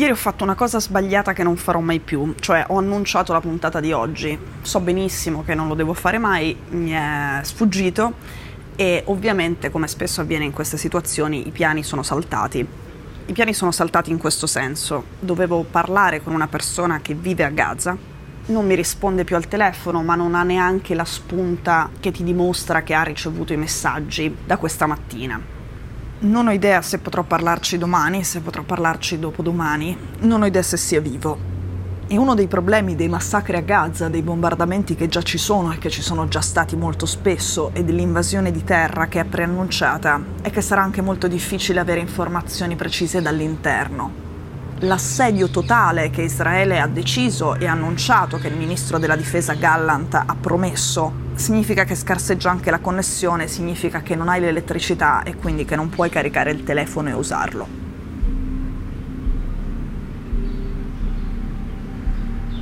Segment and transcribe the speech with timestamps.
[0.00, 3.40] Ieri ho fatto una cosa sbagliata che non farò mai più, cioè ho annunciato la
[3.42, 4.38] puntata di oggi.
[4.62, 8.14] So benissimo che non lo devo fare mai, mi è sfuggito
[8.76, 12.66] e ovviamente, come spesso avviene in queste situazioni, i piani sono saltati.
[13.26, 15.04] I piani sono saltati in questo senso.
[15.20, 17.94] Dovevo parlare con una persona che vive a Gaza,
[18.46, 22.82] non mi risponde più al telefono, ma non ha neanche la spunta che ti dimostra
[22.82, 25.59] che ha ricevuto i messaggi da questa mattina.
[26.22, 30.76] Non ho idea se potrò parlarci domani, se potrò parlarci dopodomani, non ho idea se
[30.76, 31.38] sia vivo.
[32.08, 35.78] E uno dei problemi dei massacri a Gaza, dei bombardamenti che già ci sono e
[35.78, 40.50] che ci sono già stati molto spesso, e dell'invasione di terra che è preannunciata, è
[40.50, 44.28] che sarà anche molto difficile avere informazioni precise dall'interno
[44.80, 50.36] l'assedio totale che Israele ha deciso e annunciato che il ministro della difesa Gallant ha
[50.40, 55.74] promesso significa che scarseggia anche la connessione, significa che non hai l'elettricità e quindi che
[55.74, 57.66] non puoi caricare il telefono e usarlo.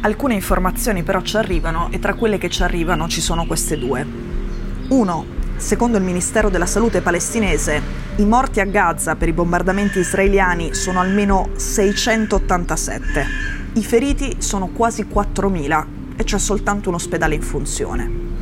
[0.00, 4.06] Alcune informazioni però ci arrivano e tra quelle che ci arrivano ci sono queste due.
[4.88, 5.26] 1.
[5.56, 7.82] Secondo il Ministero della Salute palestinese,
[8.16, 13.26] i morti a Gaza per i bombardamenti israeliani sono almeno 687.
[13.72, 15.84] I feriti sono quasi 4.000
[16.16, 18.37] e c'è soltanto un ospedale in funzione.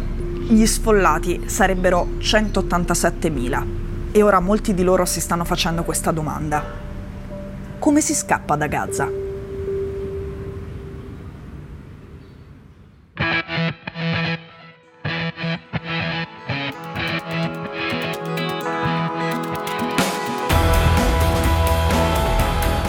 [0.49, 3.65] Gli sfollati sarebbero 187.000
[4.13, 6.65] e ora molti di loro si stanno facendo questa domanda.
[7.81, 9.11] Come si scappa da Gaza?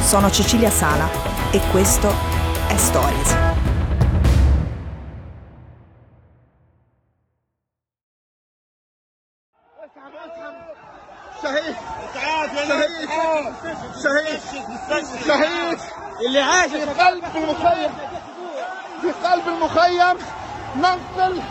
[0.01, 1.09] Sono Cecilia Sala
[1.49, 2.13] e questo
[2.67, 3.56] è Stories.
[14.02, 14.40] شهيد
[14.90, 15.78] شهيد شهيد
[16.26, 17.90] اللي عاش في قلب المخيم
[19.02, 20.16] في قلب المخيم
[20.76, 21.42] ننقل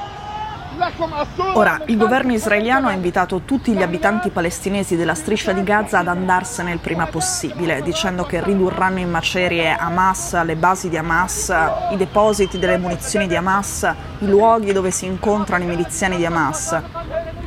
[1.53, 6.07] Ora, il governo israeliano ha invitato tutti gli abitanti palestinesi della striscia di Gaza ad
[6.07, 11.53] andarsene il prima possibile, dicendo che ridurranno in macerie Hamas, le basi di Hamas,
[11.91, 16.81] i depositi delle munizioni di Hamas, i luoghi dove si incontrano i miliziani di Hamas.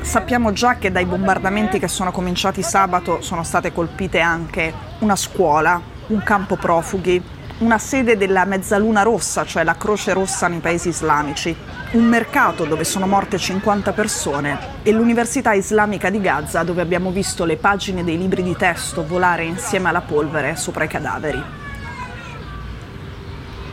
[0.01, 5.79] Sappiamo già che dai bombardamenti che sono cominciati sabato sono state colpite anche una scuola,
[6.07, 7.21] un campo profughi,
[7.59, 11.55] una sede della Mezzaluna Rossa, cioè la Croce Rossa nei paesi islamici,
[11.91, 17.45] un mercato dove sono morte 50 persone e l'Università Islamica di Gaza dove abbiamo visto
[17.45, 21.58] le pagine dei libri di testo volare insieme alla polvere sopra i cadaveri.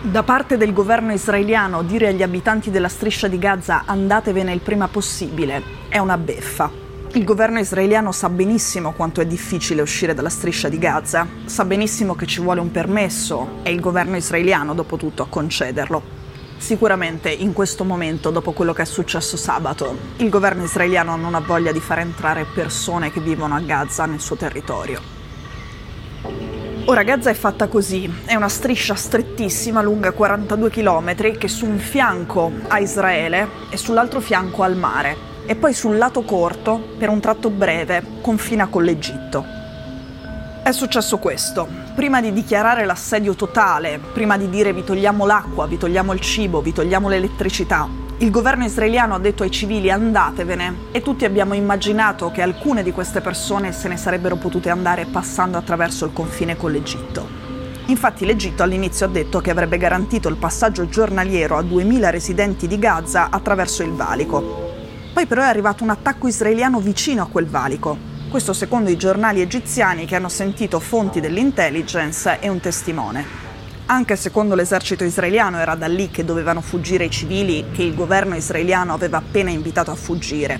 [0.06, 4.86] Da parte del governo israeliano dire agli abitanti della striscia di Gaza andatevene il prima
[4.86, 6.70] possibile è una beffa.
[7.14, 12.14] Il governo israeliano sa benissimo quanto è difficile uscire dalla striscia di Gaza, sa benissimo
[12.14, 16.00] che ci vuole un permesso, è il governo israeliano dopo tutto a concederlo.
[16.56, 21.40] Sicuramente in questo momento, dopo quello che è successo sabato, il governo israeliano non ha
[21.40, 26.65] voglia di far entrare persone che vivono a Gaza nel suo territorio.
[26.88, 31.78] Ora Gaza è fatta così, è una striscia strettissima lunga 42 km che su un
[31.78, 35.16] fianco ha Israele e sull'altro fianco ha il mare
[35.46, 39.44] e poi sul lato corto, per un tratto breve, confina con l'Egitto.
[40.62, 41.66] È successo questo.
[41.96, 46.60] Prima di dichiarare l'assedio totale, prima di dire vi togliamo l'acqua, vi togliamo il cibo,
[46.60, 52.30] vi togliamo l'elettricità, il governo israeliano ha detto ai civili andatevene e tutti abbiamo immaginato
[52.30, 56.72] che alcune di queste persone se ne sarebbero potute andare passando attraverso il confine con
[56.72, 57.28] l'Egitto.
[57.88, 62.78] Infatti l'Egitto all'inizio ha detto che avrebbe garantito il passaggio giornaliero a 2.000 residenti di
[62.78, 64.72] Gaza attraverso il valico.
[65.12, 67.98] Poi però è arrivato un attacco israeliano vicino a quel valico.
[68.30, 73.45] Questo secondo i giornali egiziani che hanno sentito fonti dell'intelligence e un testimone.
[73.88, 78.34] Anche secondo l'esercito israeliano era da lì che dovevano fuggire i civili che il governo
[78.34, 80.58] israeliano aveva appena invitato a fuggire.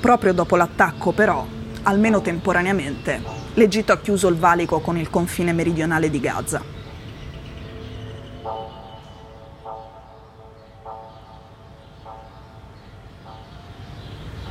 [0.00, 1.44] Proprio dopo l'attacco però,
[1.82, 3.20] almeno temporaneamente,
[3.54, 6.62] l'Egitto ha chiuso il valico con il confine meridionale di Gaza.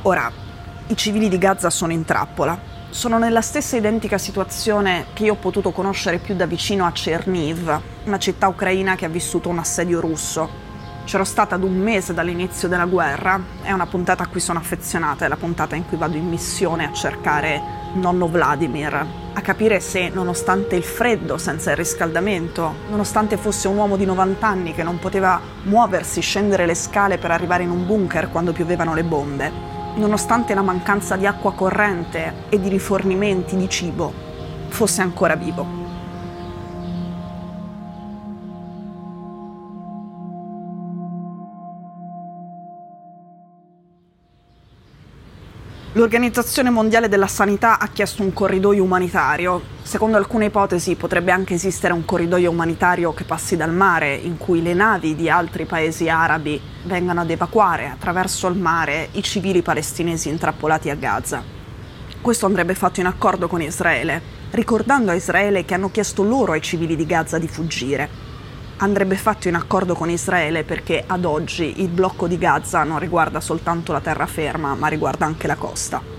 [0.02, 0.30] Ora,
[0.88, 2.75] i civili di Gaza sono in trappola.
[2.96, 7.80] Sono nella stessa identica situazione che io ho potuto conoscere più da vicino a Cherniv,
[8.04, 10.48] una città ucraina che ha vissuto un assedio russo.
[11.04, 15.26] C'ero stata ad un mese dall'inizio della guerra, è una puntata a cui sono affezionata,
[15.26, 17.60] è la puntata in cui vado in missione a cercare
[17.92, 23.98] nonno Vladimir, a capire se, nonostante il freddo, senza il riscaldamento, nonostante fosse un uomo
[23.98, 28.30] di 90 anni che non poteva muoversi, scendere le scale per arrivare in un bunker
[28.30, 34.12] quando piovevano le bombe, nonostante la mancanza di acqua corrente e di rifornimenti di cibo,
[34.68, 35.85] fosse ancora vivo.
[45.96, 49.62] L'Organizzazione Mondiale della Sanità ha chiesto un corridoio umanitario.
[49.80, 54.60] Secondo alcune ipotesi potrebbe anche esistere un corridoio umanitario che passi dal mare, in cui
[54.60, 60.28] le navi di altri paesi arabi vengano ad evacuare attraverso il mare i civili palestinesi
[60.28, 61.42] intrappolati a Gaza.
[62.20, 64.20] Questo andrebbe fatto in accordo con Israele,
[64.50, 68.25] ricordando a Israele che hanno chiesto loro ai civili di Gaza di fuggire
[68.78, 73.40] andrebbe fatto in accordo con Israele perché ad oggi il blocco di Gaza non riguarda
[73.40, 76.14] soltanto la terraferma, ma riguarda anche la costa.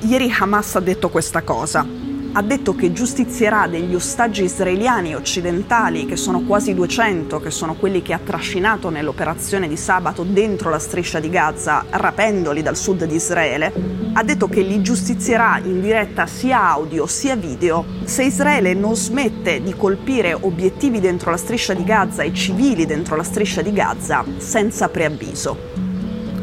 [0.00, 6.16] Ieri Hamas ha detto questa cosa ha detto che giustizierà degli ostaggi israeliani occidentali, che
[6.16, 11.20] sono quasi 200, che sono quelli che ha trascinato nell'operazione di sabato dentro la striscia
[11.20, 13.72] di Gaza, rapendoli dal sud di Israele,
[14.14, 19.62] ha detto che li giustizierà in diretta sia audio sia video se Israele non smette
[19.62, 24.24] di colpire obiettivi dentro la striscia di Gaza e civili dentro la striscia di Gaza
[24.38, 25.56] senza preavviso.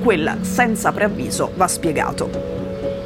[0.02, 2.51] Quel senza preavviso va spiegato.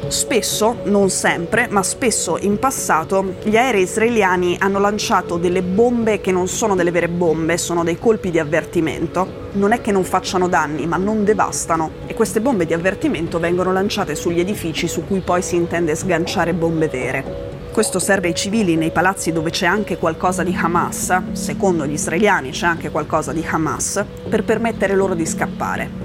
[0.08, 6.32] Spesso, non sempre, ma spesso in passato, gli aerei israeliani hanno lanciato delle bombe che
[6.32, 9.44] non sono delle vere bombe, sono dei colpi di avvertimento.
[9.54, 11.92] Non è che non facciano danni, ma non devastano.
[12.06, 16.54] E queste bombe di avvertimento vengono lanciate sugli edifici su cui poi si intende sganciare
[16.54, 17.54] bombe vere.
[17.72, 22.52] Questo serve ai civili nei palazzi dove c'è anche qualcosa di Hamas, secondo gli israeliani
[22.52, 26.05] c'è anche qualcosa di Hamas, per permettere loro di scappare.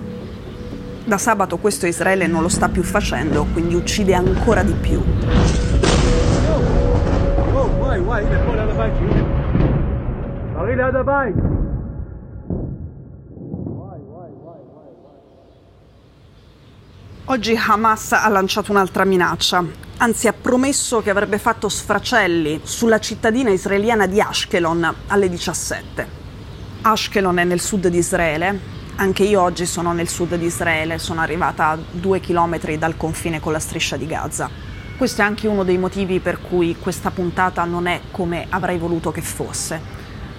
[1.10, 5.02] Da sabato questo Israele non lo sta più facendo, quindi uccide ancora di più.
[17.24, 19.64] Oggi Hamas ha lanciato un'altra minaccia,
[19.96, 26.06] anzi ha promesso che avrebbe fatto sfracelli sulla cittadina israeliana di Ashkelon alle 17.
[26.82, 31.23] Ashkelon è nel sud di Israele, anche io oggi sono nel sud di Israele, sono
[31.23, 34.50] arrivata a due chilometri dal confine con la striscia di Gaza.
[34.99, 39.11] Questo è anche uno dei motivi per cui questa puntata non è come avrei voluto
[39.11, 39.81] che fosse.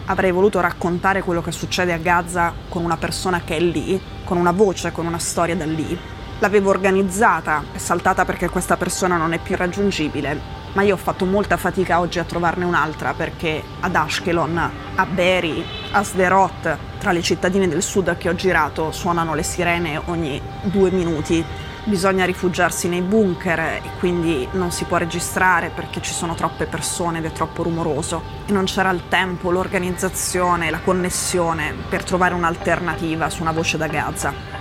[0.06, 4.38] Avrei voluto raccontare quello che succede a Gaza con una persona che è lì, con
[4.38, 5.98] una voce, con una storia da lì.
[6.38, 11.26] L'avevo organizzata, è saltata perché questa persona non è più raggiungibile, ma io ho fatto
[11.26, 17.22] molta fatica oggi a trovarne un'altra perché ad Ashkelon, a Beri, a Sderot, tra le
[17.22, 21.44] cittadine del sud che ho girato, suonano le sirene ogni due minuti.
[21.84, 27.18] Bisogna rifugiarsi nei bunker e quindi non si può registrare perché ci sono troppe persone
[27.18, 28.22] ed è troppo rumoroso.
[28.46, 33.88] E non c'era il tempo, l'organizzazione, la connessione per trovare un'alternativa su una voce da
[33.88, 34.61] Gaza.